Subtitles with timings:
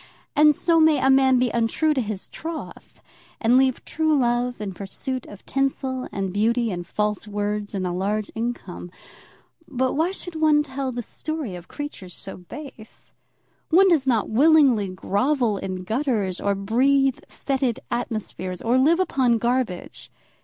[0.35, 3.03] And so may a man be untrue to his troth,
[3.39, 7.91] and leave true love in pursuit of tinsel, and beauty, and false words, and a
[7.91, 8.89] large income.
[9.67, 13.13] But why should one tell the story of creatures so base?
[13.69, 20.09] One does not willingly grovel in gutters, or breathe fetid atmospheres, or live upon garbage.